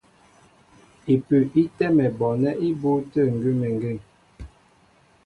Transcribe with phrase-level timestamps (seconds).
[1.13, 1.29] Ipʉ
[1.61, 3.97] í tɛ́mɛ bɔɔnɛ́ ibû tə̂ ngʉ́mengeŋ.